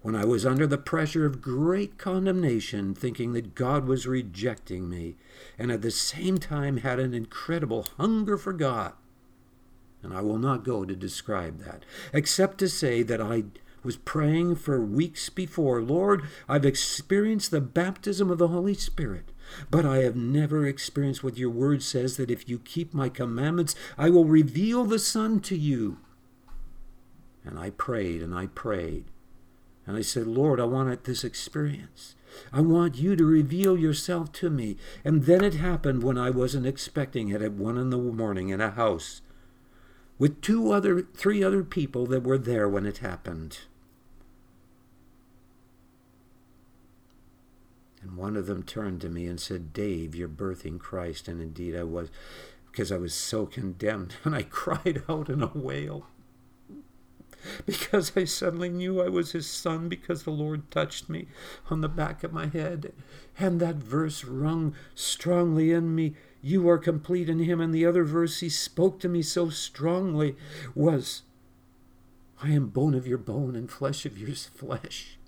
[0.00, 5.16] when I was under the pressure of great condemnation, thinking that God was rejecting me,
[5.58, 8.92] and at the same time had an incredible hunger for God.
[10.02, 13.44] And I will not go to describe that, except to say that I
[13.82, 19.32] was praying for weeks before Lord, I've experienced the baptism of the Holy Spirit,
[19.70, 23.74] but I have never experienced what your word says that if you keep my commandments,
[23.96, 25.98] I will reveal the Son to you.
[27.44, 29.06] And I prayed and I prayed.
[29.86, 32.14] And I said, Lord, I want this experience.
[32.52, 34.76] I want you to reveal yourself to me.
[35.02, 38.60] And then it happened when I wasn't expecting it at one in the morning in
[38.60, 39.22] a house
[40.18, 43.60] with two other, three other people that were there when it happened.
[48.02, 51.28] And one of them turned to me and said, Dave, you're birthing Christ.
[51.28, 52.10] And indeed I was,
[52.70, 54.14] because I was so condemned.
[54.24, 56.06] And I cried out in a wail
[57.66, 61.26] because I suddenly knew I was his son because the Lord touched me
[61.70, 62.92] on the back of my head.
[63.38, 67.60] And that verse rung strongly in me You are complete in him.
[67.60, 70.36] And the other verse he spoke to me so strongly
[70.74, 71.22] was
[72.42, 75.18] I am bone of your bone and flesh of your flesh.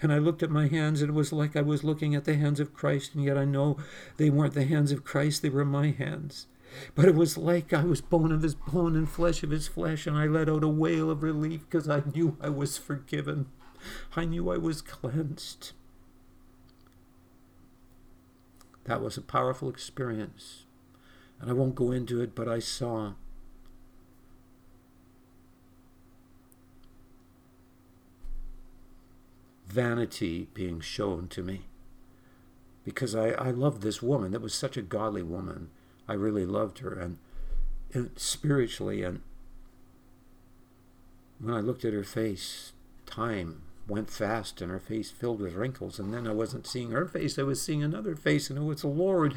[0.00, 2.36] And I looked at my hands, and it was like I was looking at the
[2.36, 3.78] hands of Christ, and yet I know
[4.18, 6.46] they weren't the hands of Christ, they were my hands.
[6.94, 10.06] But it was like I was bone of his bone and flesh of his flesh,
[10.06, 13.46] and I let out a wail of relief because I knew I was forgiven.
[14.14, 15.72] I knew I was cleansed.
[18.84, 20.64] That was a powerful experience.
[21.40, 23.14] And I won't go into it, but I saw
[29.66, 31.62] vanity being shown to me.
[32.84, 34.32] Because I, I loved this woman.
[34.32, 35.70] That was such a godly woman.
[36.08, 36.98] I really loved her.
[36.98, 37.18] And,
[37.92, 39.20] and spiritually and
[41.38, 42.72] when I looked at her face
[43.06, 47.06] time went fast and her face filled with wrinkles and then I wasn't seeing her
[47.06, 49.34] face I was seeing another face and it was the Lord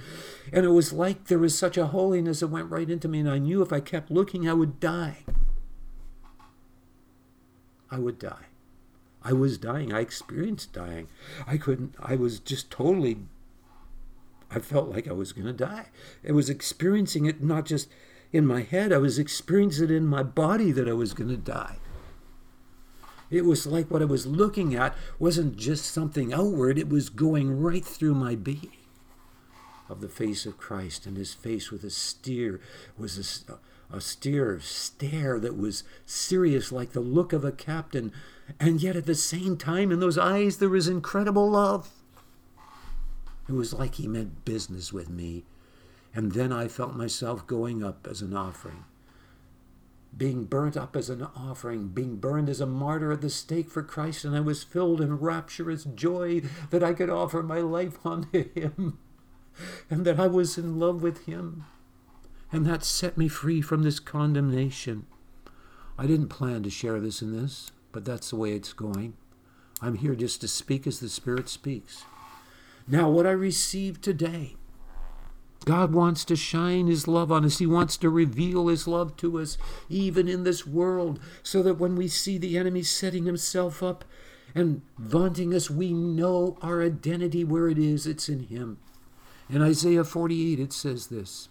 [0.54, 3.30] and it was like there was such a holiness that went right into me and
[3.30, 5.26] I knew if I kept looking I would die
[7.90, 8.46] I would die
[9.26, 9.92] I was dying.
[9.92, 11.08] I experienced dying.
[11.48, 13.18] I couldn't, I was just totally,
[14.52, 15.88] I felt like I was going to die.
[16.28, 17.90] I was experiencing it not just
[18.32, 21.38] in my head, I was experiencing it in my body that I was going to
[21.38, 21.78] die.
[23.36, 27.60] It was like what I was looking at wasn't just something outward, it was going
[27.60, 28.72] right through my being.
[29.90, 32.60] Of the face of Christ, and his face with a steer
[32.98, 38.12] was a, a steer stare that was serious, like the look of a captain
[38.60, 41.90] and yet at the same time, in those eyes, there was incredible love.
[43.48, 45.46] It was like he meant business with me.
[46.14, 48.86] And then I felt myself going up as an offering,
[50.18, 53.84] being burnt up as an offering, being burned as a martyr at the stake for
[53.84, 54.24] Christ.
[54.24, 58.98] And I was filled in rapturous joy that I could offer my life unto him
[59.90, 61.66] and that I was in love with him.
[62.52, 65.06] And that set me free from this condemnation.
[65.98, 69.14] I didn't plan to share this in this but that's the way it's going.
[69.82, 72.04] I'm here just to speak as the Spirit speaks.
[72.90, 74.58] Now, what I received today,
[75.66, 77.58] God wants to shine His love on us.
[77.58, 79.58] He wants to reveal His love to us,
[79.90, 84.06] even in this world, so that when we see the enemy setting himself up
[84.54, 88.08] and vaunting us, we know our identity where it is.
[88.08, 88.78] It's in Him.
[89.50, 91.50] In Isaiah 48, it says this.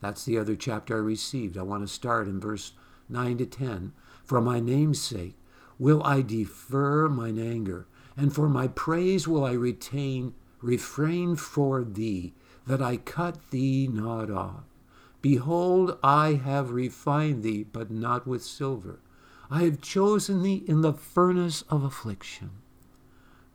[0.00, 1.56] That's the other chapter I received.
[1.56, 2.72] I want to start in verse
[3.08, 3.92] 9 to 10.
[4.24, 5.34] For my name's sake
[5.78, 7.86] will I defer mine anger,
[8.16, 12.32] and for my praise will I retain, refrain for thee,
[12.66, 14.64] that I cut thee not off.
[15.20, 19.00] Behold, I have refined thee, but not with silver.
[19.50, 22.50] I have chosen thee in the furnace of affliction.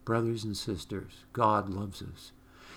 [0.05, 2.31] Brothers and sisters, God loves us.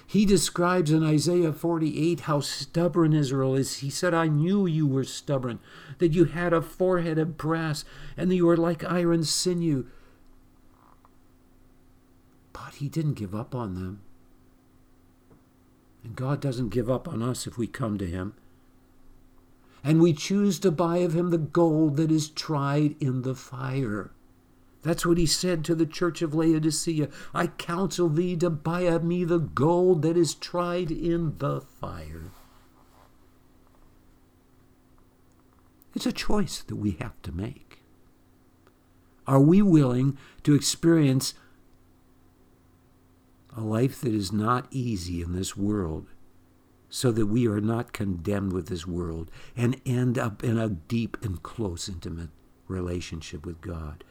[0.07, 3.79] He describes in Isaiah 48 how stubborn Israel is.
[3.79, 5.59] He said, I knew you were stubborn,
[5.99, 7.85] that you had a forehead of brass,
[8.17, 9.87] and that you were like iron sinew.
[12.53, 14.03] But he didn't give up on them.
[16.05, 18.35] And God doesn't give up on us if we come to him.
[19.85, 24.11] And we choose to buy of him the gold that is tried in the fire.
[24.83, 27.09] That's what he said to the church of Laodicea.
[27.33, 32.33] I counsel thee to buy of me the gold that is tried in the fire.
[35.95, 37.81] It's a choice that we have to make.
[39.27, 41.35] Are we willing to experience
[43.57, 46.07] a life that is not easy in this world
[46.89, 51.17] so that we are not condemned with this world and end up in a deep
[51.23, 52.31] and close, intimate
[52.69, 54.05] relationship with God?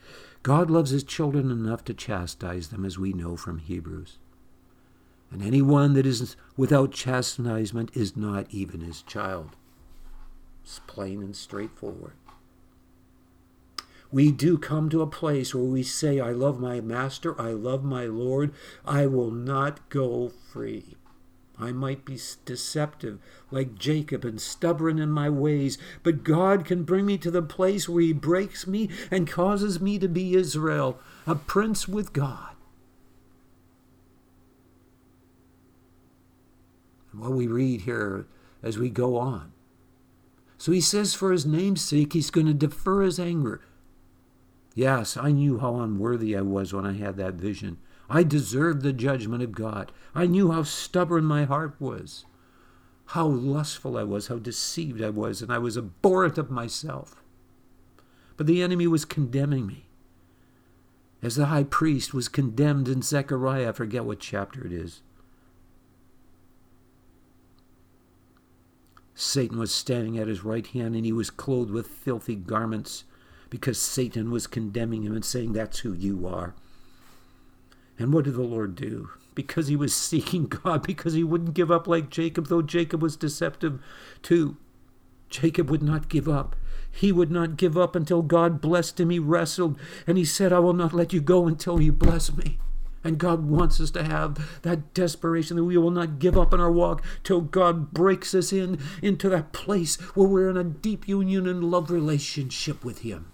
[0.43, 4.17] God loves his children enough to chastise them, as we know from Hebrews.
[5.31, 9.55] And anyone that is without chastisement is not even his child.
[10.63, 12.13] It's plain and straightforward.
[14.12, 17.84] We do come to a place where we say, I love my master, I love
[17.84, 18.53] my Lord,
[18.86, 20.95] I will not go free.
[21.57, 23.20] I might be deceptive
[23.51, 27.88] like Jacob and stubborn in my ways, but God can bring me to the place
[27.88, 32.55] where He breaks me and causes me to be Israel, a prince with God.
[37.12, 38.26] And what we read here
[38.64, 39.51] as we go on.
[40.57, 43.62] So he says, for his name's sake, he's going to defer his anger.
[44.74, 47.78] Yes, I knew how unworthy I was when I had that vision.
[48.09, 49.91] I deserved the judgment of God.
[50.15, 52.26] I knew how stubborn my heart was,
[53.07, 57.22] how lustful I was, how deceived I was, and I was abhorrent of myself.
[58.38, 59.88] But the enemy was condemning me.
[61.22, 65.01] As the high priest was condemned in Zechariah, I forget what chapter it is.
[69.13, 73.03] Satan was standing at his right hand, and he was clothed with filthy garments
[73.51, 76.55] because Satan was condemning him and saying, That's who you are.
[77.99, 79.11] And what did the Lord do?
[79.35, 83.15] Because he was seeking God, because he wouldn't give up like Jacob, though Jacob was
[83.15, 83.79] deceptive
[84.23, 84.57] too.
[85.29, 86.55] Jacob would not give up.
[86.89, 89.11] He would not give up until God blessed him.
[89.11, 89.77] He wrestled
[90.07, 92.57] and he said, I will not let you go until you bless me.
[93.03, 96.59] And God wants us to have that desperation that we will not give up in
[96.59, 101.07] our walk till God breaks us in into that place where we're in a deep
[101.07, 103.30] union and love relationship with Him.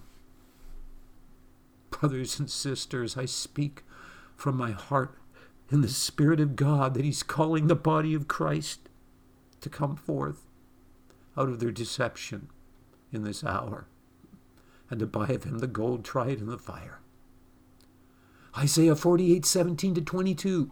[1.99, 3.83] Brothers and sisters, I speak
[4.35, 5.17] from my heart
[5.71, 8.89] in the Spirit of God that He's calling the body of Christ
[9.61, 10.43] to come forth
[11.35, 12.49] out of their deception
[13.11, 13.87] in this hour
[14.89, 16.99] and to buy of Him the gold tried in the fire.
[18.55, 20.71] Isaiah 48, 17 to 22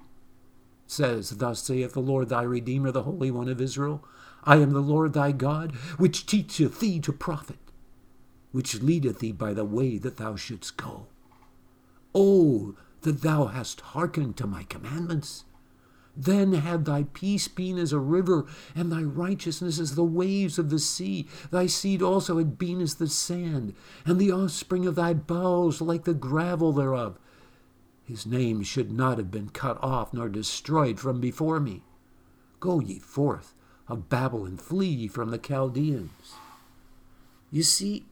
[0.85, 4.05] says, Thus saith the Lord thy Redeemer, the Holy One of Israel
[4.43, 7.57] I am the Lord thy God, which teacheth thee to profit,
[8.51, 11.07] which leadeth thee by the way that thou shouldst go.
[12.15, 15.43] Oh, that thou hast hearkened to my commandments!
[16.17, 20.69] Then had thy peace been as a river, and thy righteousness as the waves of
[20.69, 21.27] the sea.
[21.51, 26.05] Thy seed also had been as the sand, and the offspring of thy bowels like
[26.05, 27.19] the gravel thereof.
[28.05, 31.83] His name should not have been cut off nor destroyed from before me.
[32.61, 33.53] Go ye forth
[33.89, 36.35] of Babylon, flee ye from the Chaldeans.
[37.51, 38.05] You see,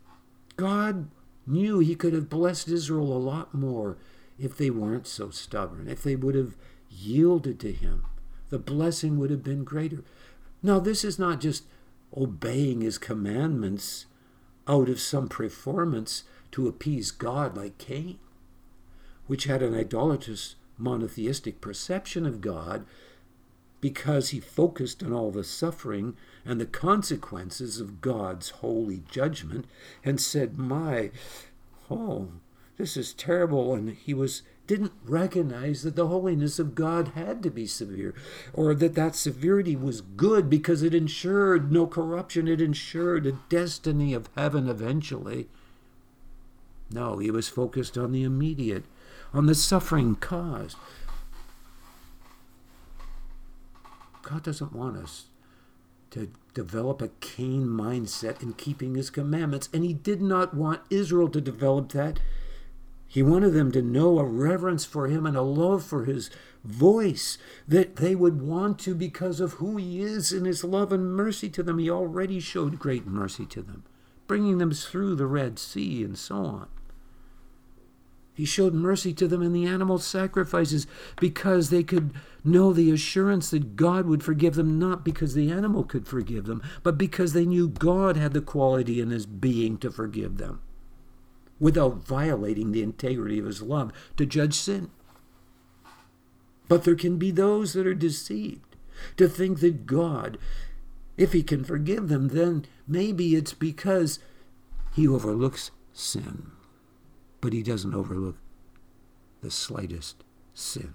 [0.58, 1.08] God
[1.46, 3.98] knew he could have blessed Israel a lot more
[4.40, 6.56] if they weren't so stubborn, if they would have
[6.90, 8.06] yielded to him.
[8.50, 10.04] The blessing would have been greater.
[10.62, 11.66] Now, this is not just
[12.16, 14.06] obeying his commandments
[14.68, 18.20] out of some performance to appease God like Cain,
[19.28, 22.86] which had an idolatrous monotheistic perception of God
[23.84, 26.16] because he focused on all the suffering
[26.46, 29.66] and the consequences of God's holy judgment
[30.06, 31.12] and said, My,
[31.92, 32.30] oh,
[32.78, 33.76] this is terrible.
[33.76, 38.16] And he was didn't recognize that the holiness of God had to be severe,
[38.54, 44.14] or that that severity was good because it ensured no corruption, it ensured a destiny
[44.14, 45.50] of heaven eventually.
[46.90, 48.86] No, he was focused on the immediate,
[49.34, 50.78] on the suffering caused.
[54.24, 55.26] God doesn't want us
[56.12, 61.30] to develop a Cain mindset in keeping his commandments, and he did not want Israel
[61.30, 62.20] to develop that
[63.14, 66.32] he wanted them to know a reverence for him and a love for his
[66.64, 71.16] voice that they would want to because of who he is and his love and
[71.16, 71.78] mercy to them.
[71.78, 73.84] He already showed great mercy to them,
[74.26, 76.68] bringing them through the Red Sea and so on.
[78.34, 80.88] He showed mercy to them in the animal sacrifices
[81.20, 82.12] because they could
[82.44, 86.62] know the assurance that God would forgive them, not because the animal could forgive them,
[86.82, 90.62] but because they knew God had the quality in his being to forgive them
[91.60, 94.90] without violating the integrity of his love to judge sin.
[96.68, 98.76] But there can be those that are deceived
[99.18, 100.38] to think that God,
[101.18, 104.20] if he can forgive them, then maybe it's because
[104.96, 106.52] he overlooks sin,
[107.44, 108.38] but he doesn't overlook
[109.42, 110.24] the slightest
[110.54, 110.94] sin.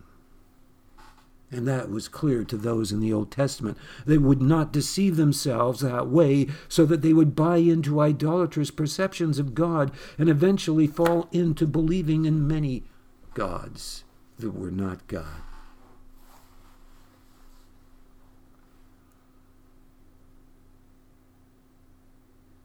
[1.51, 3.77] And that was clear to those in the Old Testament.
[4.07, 9.39] They would not deceive themselves that way so that they would buy into idolatrous perceptions
[9.39, 12.85] of God and eventually fall into believing in many
[13.35, 14.05] gods
[14.39, 15.43] that were not God.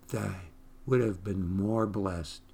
[0.07, 0.31] They
[0.85, 2.52] would have been more blessed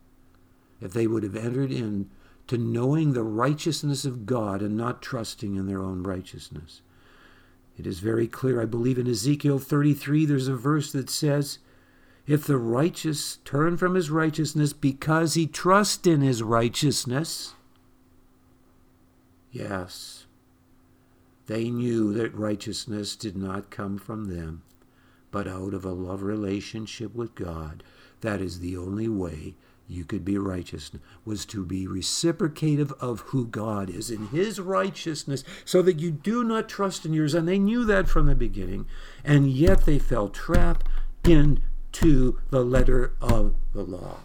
[0.81, 2.09] if they would have entered in
[2.47, 6.81] to knowing the righteousness of God and not trusting in their own righteousness.
[7.77, 8.61] It is very clear.
[8.61, 11.59] I believe in Ezekiel 33, there's a verse that says,
[12.25, 17.53] If the righteous turn from his righteousness because he trusts in his righteousness,
[19.51, 20.25] yes,
[21.45, 24.63] they knew that righteousness did not come from them,
[25.31, 27.83] but out of a love relationship with God.
[28.21, 29.55] That is the only way
[29.89, 30.91] you could be righteous,
[31.25, 36.43] was to be reciprocative of who God is in His righteousness, so that you do
[36.43, 37.33] not trust in yours.
[37.33, 38.85] And they knew that from the beginning,
[39.23, 40.83] and yet they fell trap
[41.23, 44.19] into the letter of the law.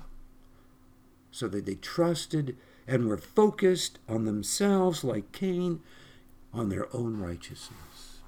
[1.31, 2.57] So that they trusted
[2.87, 5.81] and were focused on themselves, like Cain,
[6.53, 8.21] on their own righteousness.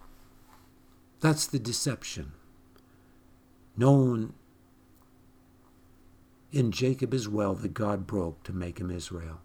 [1.21, 2.33] That's the deception
[3.77, 4.33] known
[6.57, 9.41] in Jacob as well that God broke to make him Israel.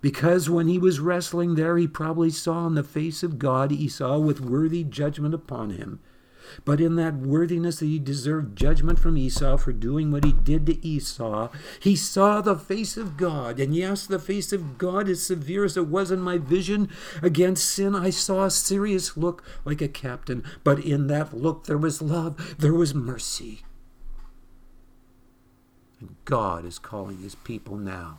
[0.00, 4.18] Because when he was wrestling there, he probably saw in the face of God Esau
[4.18, 6.00] with worthy judgment upon him.
[6.64, 10.66] But in that worthiness that he deserved judgment from Esau for doing what he did
[10.66, 11.48] to Esau,
[11.80, 13.58] he saw the face of God.
[13.58, 16.90] And yes, the face of God, as severe as it was in my vision
[17.22, 20.44] against sin, I saw a serious look like a captain.
[20.62, 23.62] But in that look, there was love, there was mercy.
[26.24, 28.18] God is calling his people now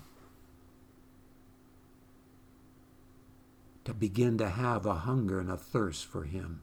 [3.83, 6.61] to begin to have a hunger and a thirst for him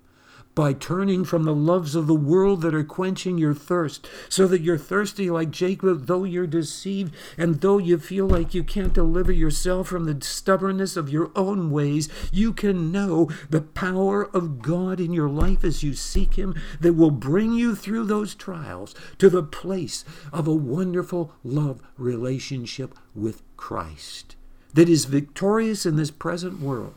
[0.54, 4.60] by turning from the loves of the world that are quenching your thirst, so that
[4.60, 9.32] you're thirsty like Jacob, though you're deceived, and though you feel like you can't deliver
[9.32, 15.00] yourself from the stubbornness of your own ways, you can know the power of God
[15.00, 19.30] in your life as you seek Him that will bring you through those trials to
[19.30, 24.36] the place of a wonderful love relationship with Christ
[24.74, 26.94] that is victorious in this present world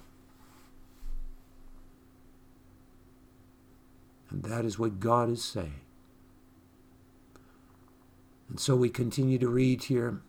[4.36, 5.80] And that is what God is saying.
[8.50, 10.20] And so we continue to read here.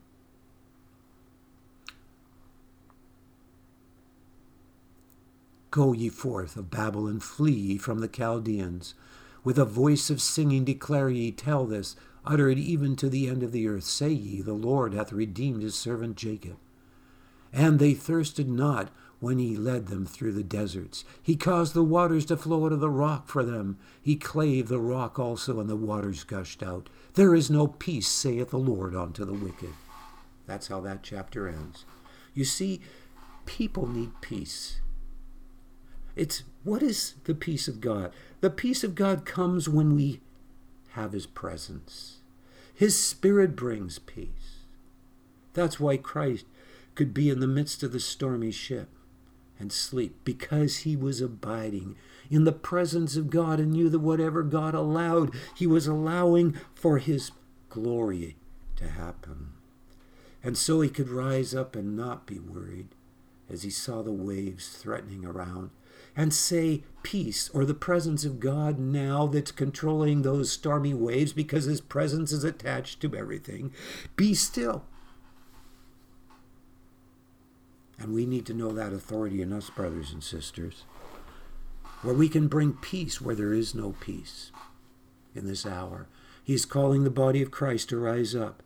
[5.72, 8.94] Go ye forth of Babylon, flee ye from the Chaldeans.
[9.42, 13.42] With a voice of singing declare ye, tell this, utter it even to the end
[13.42, 13.84] of the earth.
[13.84, 16.58] Say ye, the Lord hath redeemed his servant Jacob.
[17.52, 21.04] And they thirsted not when he led them through the deserts.
[21.22, 23.78] He caused the waters to flow out of the rock for them.
[24.02, 26.88] He clave the rock also, and the waters gushed out.
[27.14, 29.72] There is no peace, saith the Lord, unto the wicked.
[30.46, 31.84] That's how that chapter ends.
[32.34, 32.80] You see,
[33.46, 34.80] people need peace.
[36.14, 38.12] It's what is the peace of God?
[38.40, 40.20] The peace of God comes when we
[40.90, 42.18] have His presence.
[42.74, 44.60] His Spirit brings peace.
[45.54, 46.44] That's why Christ
[46.94, 48.88] could be in the midst of the stormy ship
[49.58, 51.96] and sleep because he was abiding
[52.30, 56.98] in the presence of God and knew that whatever God allowed, he was allowing for
[56.98, 57.30] his
[57.68, 58.36] glory
[58.76, 59.52] to happen.
[60.42, 62.88] And so he could rise up and not be worried
[63.48, 65.70] as he saw the waves threatening around
[66.16, 71.64] and say peace or the presence of God now that's controlling those stormy waves because
[71.64, 73.72] his presence is attached to everything.
[74.16, 74.84] Be still
[77.98, 80.84] and we need to know that authority in us, brothers and sisters,
[82.02, 84.52] where we can bring peace where there is no peace
[85.34, 86.08] in this hour.
[86.44, 88.62] He is calling the body of Christ to rise up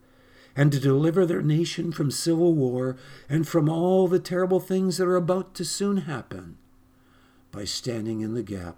[0.57, 2.97] and to deliver their nation from civil war
[3.29, 6.59] and from all the terrible things that are about to soon happen
[7.53, 8.77] by standing in the gap,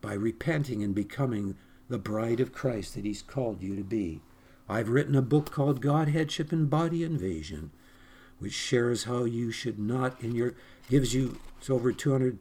[0.00, 1.56] by repenting and becoming
[1.88, 4.20] the bride of Christ that He's called you to be.
[4.68, 7.70] I've written a book called Godheadship and Body Invasion
[8.40, 10.54] which shares how you should not in your
[10.88, 12.38] gives you it's over 200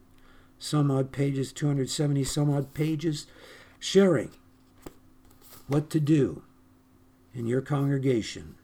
[0.57, 3.27] some odd pages 270 some odd pages
[3.79, 4.31] sharing
[5.67, 6.41] what to do
[7.33, 8.55] in your congregation.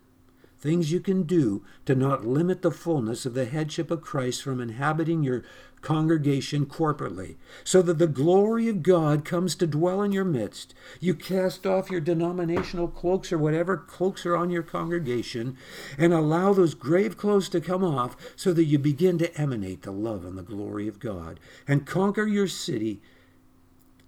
[0.59, 4.59] Things you can do to not limit the fullness of the headship of Christ from
[4.59, 5.43] inhabiting your
[5.85, 10.73] congregation corporately, so that the glory of God comes to dwell in your midst.
[10.99, 15.55] You cast off your denominational cloaks or whatever cloaks are on your congregation
[15.95, 19.91] and allow those grave clothes to come off so that you begin to emanate the
[19.91, 22.99] love and the glory of God and conquer your city,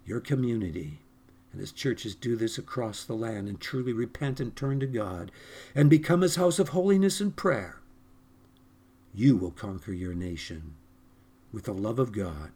[0.04, 0.98] your community.
[1.52, 5.30] And as churches do this across the land and truly repent and turn to God
[5.76, 7.80] and become his house of holiness and prayer,
[9.14, 10.74] you will conquer your nation
[11.52, 12.50] with the love of God,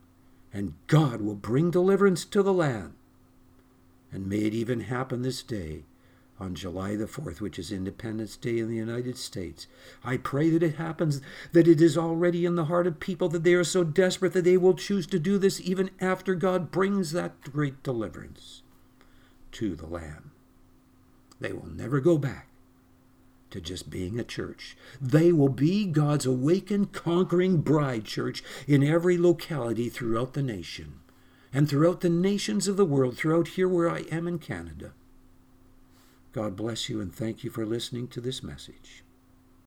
[0.53, 2.95] and God will bring deliverance to the land.
[4.11, 5.85] And may it even happen this day
[6.39, 9.67] on July the 4th, which is Independence Day in the United States.
[10.05, 11.21] I pray that it happens,
[11.53, 14.45] that it is already in the heart of people, that they are so desperate that
[14.45, 18.63] they will choose to do this even after God brings that great deliverance
[19.53, 20.31] to the land.
[21.41, 22.49] They will never go back
[23.53, 24.77] to just being a church.
[25.01, 31.01] They will be God's awakened, conquering bride church in every locality throughout the nation
[31.53, 34.93] and throughout the nations of the world, throughout here where I am in Canada.
[36.33, 39.05] God bless you and thank you for listening to this message.